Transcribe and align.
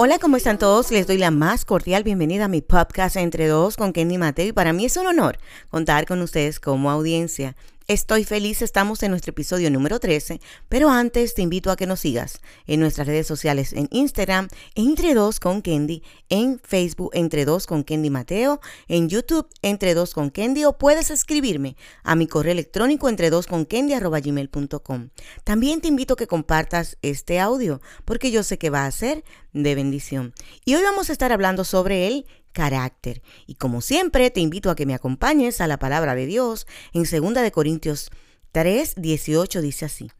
Hola, 0.00 0.20
¿cómo 0.20 0.36
están 0.36 0.58
todos? 0.58 0.92
Les 0.92 1.08
doy 1.08 1.18
la 1.18 1.32
más 1.32 1.64
cordial 1.64 2.04
bienvenida 2.04 2.44
a 2.44 2.48
mi 2.48 2.62
podcast 2.62 3.16
Entre 3.16 3.48
Dos 3.48 3.76
con 3.76 3.92
Kenny 3.92 4.16
Mateo 4.16 4.46
y 4.46 4.52
para 4.52 4.72
mí 4.72 4.84
es 4.84 4.96
un 4.96 5.08
honor 5.08 5.38
contar 5.70 6.06
con 6.06 6.22
ustedes 6.22 6.60
como 6.60 6.92
audiencia. 6.92 7.56
Estoy 7.90 8.24
feliz, 8.24 8.60
estamos 8.60 9.02
en 9.02 9.12
nuestro 9.12 9.30
episodio 9.30 9.70
número 9.70 9.98
13, 9.98 10.42
pero 10.68 10.90
antes 10.90 11.32
te 11.32 11.40
invito 11.40 11.70
a 11.70 11.76
que 11.76 11.86
nos 11.86 12.00
sigas 12.00 12.42
en 12.66 12.80
nuestras 12.80 13.06
redes 13.06 13.26
sociales 13.26 13.72
en 13.72 13.88
Instagram, 13.90 14.48
Entre 14.74 15.14
Dos 15.14 15.40
con 15.40 15.62
Candy, 15.62 16.02
en 16.28 16.60
Facebook 16.62 17.12
Entre 17.14 17.46
Dos 17.46 17.66
con 17.66 17.84
Candy 17.84 18.10
Mateo, 18.10 18.60
en 18.88 19.08
YouTube 19.08 19.48
Entre 19.62 19.94
Dos 19.94 20.12
con 20.12 20.28
Candy 20.28 20.66
o 20.66 20.76
puedes 20.76 21.10
escribirme 21.10 21.76
a 22.02 22.14
mi 22.14 22.26
correo 22.26 22.52
electrónico 22.52 23.08
entre 23.08 23.30
dos 23.30 23.46
con 23.46 23.66
gmail.com. 23.66 25.08
También 25.44 25.80
te 25.80 25.88
invito 25.88 26.12
a 26.12 26.18
que 26.18 26.26
compartas 26.26 26.98
este 27.00 27.40
audio 27.40 27.80
porque 28.04 28.30
yo 28.30 28.42
sé 28.42 28.58
que 28.58 28.68
va 28.68 28.84
a 28.84 28.90
ser 28.90 29.24
de 29.54 29.74
bendición. 29.74 30.34
Y 30.66 30.74
hoy 30.74 30.82
vamos 30.82 31.08
a 31.08 31.12
estar 31.12 31.32
hablando 31.32 31.64
sobre 31.64 32.06
el 32.06 32.26
carácter. 32.58 33.22
Y 33.46 33.54
como 33.54 33.80
siempre, 33.80 34.32
te 34.32 34.40
invito 34.40 34.68
a 34.68 34.74
que 34.74 34.84
me 34.84 34.92
acompañes 34.92 35.60
a 35.60 35.68
la 35.68 35.78
palabra 35.78 36.16
de 36.16 36.26
Dios 36.26 36.66
en 36.92 37.04
2 37.04 37.34
de 37.34 37.52
Corintios 37.52 38.10
3, 38.50 38.94
18 38.96 39.62
dice 39.62 39.84
así. 39.84 40.10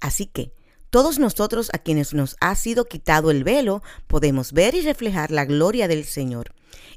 Así 0.00 0.26
que 0.26 0.52
todos 0.90 1.20
nosotros 1.20 1.70
a 1.72 1.78
quienes 1.78 2.12
nos 2.12 2.34
ha 2.40 2.56
sido 2.56 2.86
quitado 2.86 3.30
el 3.30 3.44
velo 3.44 3.80
podemos 4.08 4.52
ver 4.52 4.74
y 4.74 4.80
reflejar 4.80 5.30
la 5.30 5.44
gloria 5.44 5.86
del 5.86 6.04
Señor. 6.04 6.52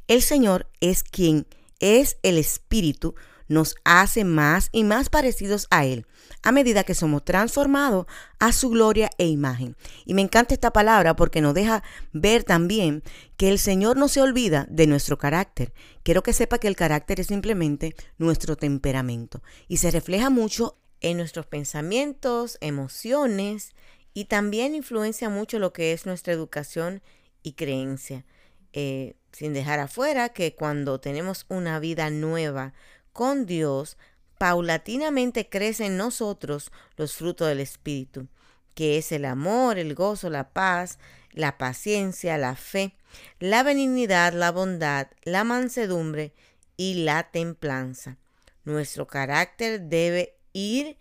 El 0.08 0.24
Señor 0.24 0.68
es 0.80 1.04
quien 1.04 1.46
es 1.80 2.18
el 2.24 2.40
Espíritu, 2.40 3.14
nos 3.48 3.76
hace 3.84 4.24
más 4.24 4.70
y 4.72 4.84
más 4.84 5.10
parecidos 5.10 5.68
a 5.70 5.86
Él 5.86 6.08
a 6.44 6.52
medida 6.52 6.84
que 6.84 6.94
somos 6.94 7.26
transformados 7.26 8.06
a 8.40 8.52
su 8.52 8.70
gloria 8.70 9.10
e 9.18 9.28
imagen. 9.28 9.76
Y 10.06 10.14
me 10.14 10.22
encanta 10.22 10.54
esta 10.54 10.72
palabra 10.72 11.16
porque 11.16 11.42
nos 11.42 11.54
deja 11.54 11.84
ver 12.14 12.44
también 12.44 13.04
que 13.38 13.50
el 13.50 13.60
Señor 13.60 13.98
no 13.98 14.08
se 14.08 14.22
olvida 14.22 14.66
de 14.70 14.88
nuestro 14.88 15.18
carácter. 15.18 15.74
Quiero 16.04 16.24
que 16.24 16.34
sepa 16.34 16.60
que 16.60 16.68
el 16.68 16.76
carácter 16.76 17.20
es 17.20 17.28
simplemente 17.28 17.96
nuestro 18.18 18.56
temperamento 18.56 19.42
y 19.68 19.78
se 19.78 19.92
refleja 19.92 20.30
mucho 20.30 20.78
en 21.02 21.18
nuestros 21.18 21.46
pensamientos, 21.46 22.58
emociones 22.62 23.74
y 24.14 24.26
también 24.26 24.74
influencia 24.74 25.30
mucho 25.30 25.60
lo 25.60 25.74
que 25.74 25.94
es 25.94 26.06
nuestra 26.06 26.34
educación 26.34 27.02
y 27.44 27.54
creencia. 27.54 28.26
Eh, 28.74 29.16
sin 29.32 29.54
dejar 29.54 29.80
afuera 29.80 30.30
que 30.30 30.56
cuando 30.56 31.00
tenemos 31.00 31.46
una 31.50 31.80
vida 31.80 32.10
nueva 32.10 32.74
con 33.14 33.46
Dios, 33.46 33.98
paulatinamente 34.38 35.50
crecen 35.50 35.94
en 35.94 35.98
nosotros 35.98 36.72
los 36.96 37.16
frutos 37.16 37.48
del 37.48 37.60
Espíritu, 37.60 38.28
que 38.74 38.98
es 38.98 39.12
el 39.12 39.26
amor, 39.26 39.78
el 39.78 39.96
gozo, 39.96 40.30
la 40.30 40.50
paz, 40.50 41.00
la 41.32 41.58
paciencia, 41.58 42.38
la 42.38 42.56
fe, 42.56 42.96
la 43.40 43.64
benignidad, 43.64 44.34
la 44.34 44.52
bondad, 44.52 45.08
la 45.24 45.44
mansedumbre 45.44 46.34
y 46.76 47.04
la 47.04 47.24
templanza. 47.32 48.18
Nuestro 48.66 49.08
carácter 49.08 49.82
debe 49.82 50.36
ir 50.54 50.98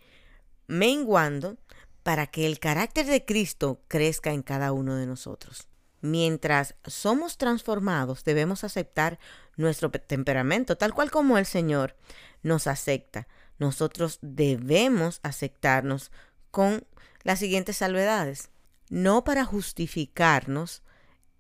menguando 0.67 1.57
para 2.03 2.29
que 2.29 2.47
el 2.47 2.59
carácter 2.59 3.07
de 3.07 3.25
Cristo 3.25 3.81
crezca 3.89 4.33
en 4.33 4.43
cada 4.43 4.73
uno 4.73 4.95
de 4.95 5.07
nosotros. 5.07 5.69
Mientras 6.07 6.77
somos 6.87 7.37
transformados, 7.37 8.23
debemos 8.23 8.63
aceptar 8.63 9.19
nuestro 9.57 9.91
temperamento, 9.91 10.77
tal 10.77 10.95
cual 10.95 11.11
como 11.11 11.37
el 11.37 11.47
Señor 11.47 11.97
nos 12.45 12.69
acepta. 12.69 13.27
Nosotros 13.59 14.21
debemos 14.23 15.19
aceptarnos 15.25 16.13
con 16.53 16.87
las 17.25 17.41
siguientes 17.41 17.79
salvedades. 17.79 18.51
No 18.89 19.25
para 19.25 19.45
justificarnos 19.45 20.85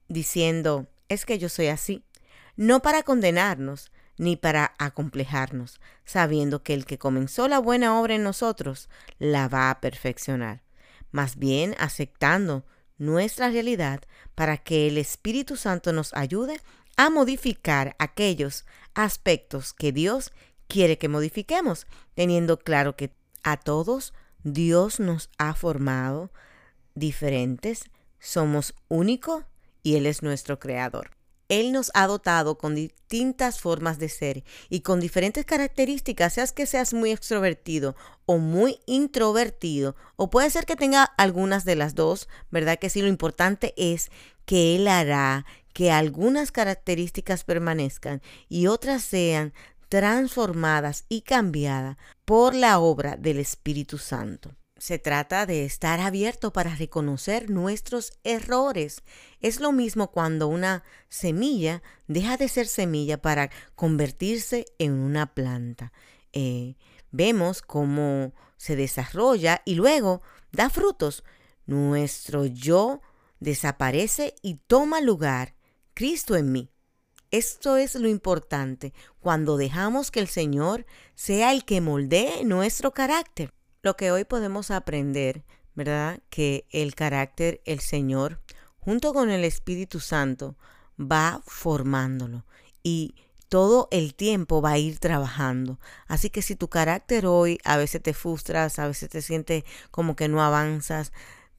diciendo, 0.09 0.89
es 1.09 1.27
que 1.27 1.39
yo 1.39 1.49
soy 1.49 1.69
así. 1.69 2.03
No 2.57 2.83
para 2.83 3.05
condenarnos, 3.05 3.93
ni 4.19 4.35
para 4.35 4.75
acomplejarnos, 4.79 5.81
sabiendo 6.05 6.65
que 6.65 6.75
el 6.75 6.87
que 6.87 6.99
comenzó 6.99 7.47
la 7.47 7.61
buena 7.61 8.01
obra 8.01 8.17
en 8.17 8.25
nosotros 8.25 8.89
la 9.21 9.47
va 9.47 9.71
a 9.71 9.81
perfeccionar. 9.81 10.63
Más 11.13 11.37
bien 11.37 11.77
aceptando 11.79 12.65
nuestra 12.99 13.51
realidad 13.51 14.01
para 14.35 14.57
que 14.59 14.87
el 14.87 14.99
Espíritu 14.99 15.57
Santo 15.57 15.93
nos 15.93 16.15
ayude 16.15 16.61
a 16.97 17.11
modificar 17.11 17.95
aquellos 17.99 18.65
aspectos 18.95 19.73
que 19.73 19.93
Dios 19.93 20.33
quiere 20.67 20.99
que 20.99 21.09
modifiquemos, 21.09 21.87
teniendo 22.15 22.59
claro 22.59 22.97
que 22.97 23.13
a 23.43 23.57
todos 23.57 24.15
Dios 24.43 25.01
nos 25.01 25.31
ha 25.39 25.55
formado 25.55 26.31
diferentes, 26.95 27.91
somos 28.19 28.75
únicos 28.89 29.45
y 29.83 29.97
Él 29.97 30.07
es 30.07 30.23
nuestro 30.23 30.59
creador. 30.59 31.16
Él 31.49 31.73
nos 31.73 31.91
ha 31.95 32.07
dotado 32.07 32.59
con 32.59 32.75
distintas 32.75 33.61
formas 33.61 33.99
de 33.99 34.09
ser 34.09 34.45
y 34.69 34.81
con 34.81 35.01
diferentes 35.01 35.45
características, 35.45 36.35
seas 36.35 36.53
que 36.53 36.67
seas 36.67 36.93
muy 36.93 37.13
extrovertido 37.13 37.95
o 38.25 38.39
muy 38.39 38.81
introvertido, 38.87 39.95
o 40.17 40.31
puede 40.31 40.51
ser 40.51 40.67
que 40.67 40.77
tenga 40.77 41.05
algunas 41.05 41.65
de 41.65 41.77
las 41.77 41.95
dos, 41.95 42.29
¿verdad? 42.51 42.79
Que 42.79 42.91
sí, 42.91 43.01
lo 43.01 43.09
importante 43.09 43.75
es 43.77 44.11
que 44.45 44.77
Él 44.77 44.89
hará 44.89 45.47
que 45.73 45.93
algunas 45.93 46.53
características 46.53 47.45
permanezcan 47.45 48.23
y 48.49 48.67
otras 48.67 49.03
sean 49.03 49.53
transformadas 49.89 51.05
y 51.09 51.21
cambiadas 51.21 51.97
por 52.25 52.55
la 52.55 52.79
obra 52.79 53.17
del 53.17 53.39
Espíritu 53.39 53.99
Santo. 53.99 54.57
Se 54.79 54.99
trata 54.99 55.47
de 55.47 55.65
estar 55.65 56.01
abierto 56.01 56.53
para 56.53 56.75
reconocer 56.75 57.49
nuestros 57.49 58.13
errores. 58.25 59.03
Es 59.41 59.59
lo 59.59 59.73
mismo 59.73 60.11
cuando 60.11 60.49
una 60.49 60.85
semilla 61.09 61.83
deja 62.09 62.37
de 62.37 62.49
ser 62.49 62.67
semilla 62.67 63.21
para 63.23 63.51
convertirse 63.75 64.67
en 64.79 64.93
una 64.93 65.33
planta. 65.33 65.93
Eh, 66.35 66.77
vemos 67.11 67.63
cómo 67.63 68.35
se 68.59 68.77
desarrolla 68.77 69.63
y 69.65 69.77
luego 69.77 70.21
da 70.53 70.69
frutos. 70.69 71.25
Nuestro 71.65 72.45
yo 72.45 73.01
desaparece 73.41 74.35
y 74.43 74.57
toma 74.67 75.01
lugar 75.01 75.55
Cristo 75.95 76.37
en 76.37 76.53
mí. 76.53 76.71
Esto 77.31 77.79
es 77.79 77.95
lo 77.95 78.09
importante 78.09 78.93
cuando 79.21 79.57
dejamos 79.57 80.11
que 80.11 80.21
el 80.21 80.29
Señor 80.29 80.85
sea 81.15 81.53
el 81.53 81.65
que 81.65 81.81
moldee 81.81 82.45
nuestro 82.45 82.93
carácter. 82.93 83.56
Lo 83.87 83.97
que 83.97 84.11
hoy 84.11 84.25
podemos 84.25 84.73
aprender, 84.73 85.45
¿verdad? 85.77 86.19
Que 86.29 86.67
el 86.73 86.97
carácter, 86.97 87.61
el 87.67 87.79
Señor, 87.79 88.41
junto 88.81 89.15
con 89.15 89.31
el 89.31 89.45
Espíritu 89.45 90.01
Santo, 90.01 90.57
va 90.99 91.41
formándolo 91.47 92.45
y 92.83 93.15
todo 93.49 93.87
el 93.93 94.17
tiempo 94.17 94.61
va 94.61 94.73
a 94.73 94.79
ir 94.79 94.99
trabajando. 94.99 95.79
Así 96.09 96.31
que 96.31 96.43
si 96.43 96.57
tu 96.57 96.67
carácter 96.67 97.27
hoy 97.27 97.61
a 97.63 97.77
veces 97.77 98.03
te 98.03 98.13
frustras, 98.13 98.81
a 98.81 98.89
veces 98.89 99.09
te 99.09 99.23
sientes 99.23 99.63
como 99.93 100.17
que 100.17 100.27
no 100.27 100.43
avanzas, 100.43 101.13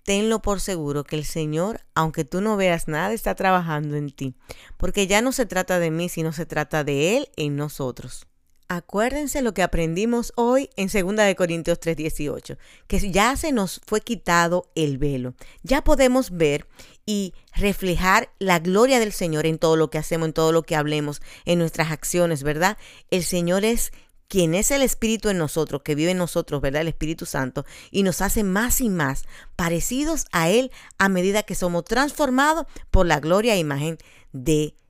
tenlo 0.03 0.41
por 0.41 0.59
seguro 0.59 1.05
que 1.05 1.15
el 1.15 1.23
Señor, 1.23 1.79
aunque 1.95 2.25
tú 2.25 2.41
no 2.41 2.57
veas 2.57 2.89
nada, 2.89 3.13
está 3.13 3.35
trabajando 3.35 3.95
en 3.95 4.09
ti, 4.09 4.35
porque 4.75 5.07
ya 5.07 5.21
no 5.21 5.31
se 5.31 5.45
trata 5.45 5.79
de 5.79 5.91
mí, 5.91 6.09
sino 6.09 6.33
se 6.33 6.45
trata 6.45 6.83
de 6.83 7.15
Él 7.15 7.29
en 7.37 7.55
nosotros. 7.55 8.27
Acuérdense 8.69 9.41
lo 9.41 9.53
que 9.53 9.63
aprendimos 9.63 10.33
hoy 10.35 10.69
en 10.75 10.89
2 10.89 11.15
de 11.25 11.35
Corintios 11.37 11.79
3:18, 11.79 12.57
que 12.87 13.11
ya 13.11 13.33
se 13.37 13.53
nos 13.53 13.79
fue 13.85 14.01
quitado 14.01 14.69
el 14.75 14.97
velo. 14.97 15.35
Ya 15.63 15.85
podemos 15.85 16.31
ver 16.31 16.67
y 17.05 17.33
reflejar 17.55 18.29
la 18.39 18.59
gloria 18.59 18.99
del 18.99 19.13
Señor 19.13 19.45
en 19.45 19.57
todo 19.57 19.77
lo 19.77 19.89
que 19.89 19.97
hacemos, 19.97 20.27
en 20.27 20.33
todo 20.33 20.51
lo 20.51 20.63
que 20.63 20.75
hablemos, 20.75 21.21
en 21.45 21.59
nuestras 21.59 21.91
acciones, 21.91 22.43
¿verdad? 22.43 22.77
El 23.09 23.23
Señor 23.23 23.63
es 23.63 23.93
quien 24.27 24.53
es 24.53 24.71
el 24.71 24.81
Espíritu 24.81 25.29
en 25.29 25.37
nosotros, 25.37 25.81
que 25.83 25.95
vive 25.95 26.11
en 26.11 26.17
nosotros, 26.17 26.59
¿verdad? 26.59 26.81
El 26.81 26.89
Espíritu 26.89 27.25
Santo, 27.25 27.65
y 27.89 28.03
nos 28.03 28.21
hace 28.21 28.43
más 28.43 28.81
y 28.81 28.89
más 28.89 29.23
parecidos 29.55 30.25
a 30.33 30.49
Él 30.49 30.71
a 30.97 31.07
medida 31.07 31.43
que 31.43 31.55
somos 31.55 31.85
transformados 31.85 32.65
por 32.91 33.05
la 33.05 33.21
gloria 33.21 33.53
e 33.53 33.59
imagen 33.59 33.97
de 34.33 34.53
Dios. 34.53 34.86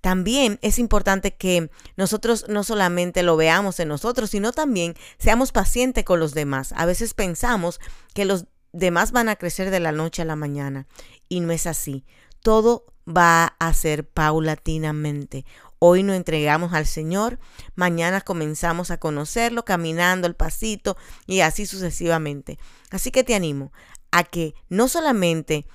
También 0.00 0.58
es 0.62 0.78
importante 0.78 1.34
que 1.34 1.70
nosotros 1.96 2.46
no 2.48 2.64
solamente 2.64 3.22
lo 3.22 3.36
veamos 3.36 3.80
en 3.80 3.88
nosotros, 3.88 4.30
sino 4.30 4.52
también 4.52 4.94
seamos 5.18 5.52
pacientes 5.52 6.04
con 6.04 6.20
los 6.20 6.34
demás. 6.34 6.72
A 6.76 6.86
veces 6.86 7.14
pensamos 7.14 7.80
que 8.14 8.24
los 8.24 8.46
demás 8.72 9.12
van 9.12 9.28
a 9.28 9.36
crecer 9.36 9.70
de 9.70 9.80
la 9.80 9.92
noche 9.92 10.22
a 10.22 10.26
la 10.26 10.36
mañana 10.36 10.86
y 11.28 11.40
no 11.40 11.52
es 11.52 11.66
así. 11.66 12.04
Todo 12.42 12.86
va 13.08 13.56
a 13.58 13.72
ser 13.72 14.06
paulatinamente. 14.06 15.44
Hoy 15.78 16.02
nos 16.02 16.16
entregamos 16.16 16.72
al 16.72 16.86
Señor, 16.86 17.38
mañana 17.74 18.20
comenzamos 18.20 18.90
a 18.90 18.98
conocerlo 18.98 19.64
caminando 19.64 20.26
el 20.26 20.34
pasito 20.34 20.96
y 21.26 21.40
así 21.40 21.66
sucesivamente. 21.66 22.58
Así 22.90 23.10
que 23.10 23.24
te 23.24 23.34
animo 23.34 23.72
a 24.10 24.24
que 24.24 24.54
no 24.68 24.88
solamente 24.88 25.66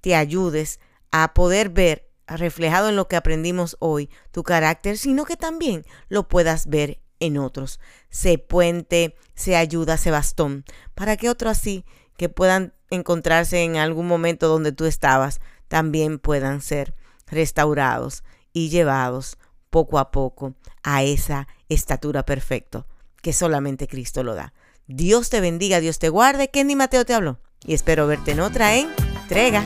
te 0.00 0.14
ayudes 0.14 0.80
a 1.10 1.34
poder 1.34 1.70
ver 1.70 2.07
reflejado 2.36 2.88
en 2.88 2.96
lo 2.96 3.08
que 3.08 3.16
aprendimos 3.16 3.76
hoy, 3.80 4.10
tu 4.30 4.42
carácter, 4.42 4.98
sino 4.98 5.24
que 5.24 5.36
también 5.36 5.84
lo 6.08 6.28
puedas 6.28 6.68
ver 6.68 7.00
en 7.20 7.38
otros. 7.38 7.80
Se 8.10 8.38
puente, 8.38 9.16
se 9.34 9.56
ayuda, 9.56 9.96
se 9.96 10.10
bastón, 10.10 10.64
para 10.94 11.16
que 11.16 11.30
otros 11.30 11.58
así, 11.58 11.84
que 12.16 12.28
puedan 12.28 12.74
encontrarse 12.90 13.62
en 13.62 13.76
algún 13.76 14.06
momento 14.06 14.48
donde 14.48 14.72
tú 14.72 14.84
estabas, 14.84 15.40
también 15.68 16.18
puedan 16.18 16.60
ser 16.60 16.94
restaurados 17.26 18.24
y 18.52 18.70
llevados 18.70 19.38
poco 19.70 19.98
a 19.98 20.10
poco 20.10 20.54
a 20.82 21.02
esa 21.02 21.48
estatura 21.68 22.24
perfecta 22.24 22.86
que 23.22 23.32
solamente 23.32 23.88
Cristo 23.88 24.22
lo 24.22 24.34
da. 24.34 24.54
Dios 24.86 25.28
te 25.28 25.40
bendiga, 25.40 25.80
Dios 25.80 25.98
te 25.98 26.08
guarde. 26.08 26.48
Kenny 26.48 26.74
Mateo 26.74 27.04
te 27.04 27.14
habló 27.14 27.38
y 27.64 27.74
espero 27.74 28.06
verte 28.06 28.32
en 28.32 28.40
otra 28.40 28.76
entrega. 28.76 29.62